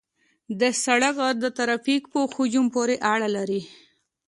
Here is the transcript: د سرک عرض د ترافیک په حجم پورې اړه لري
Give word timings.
د 0.59 0.61
سرک 0.83 1.15
عرض 1.25 1.37
د 1.41 1.45
ترافیک 1.57 2.03
په 2.13 2.19
حجم 2.35 2.65
پورې 2.75 2.95
اړه 3.13 3.27
لري 3.37 3.61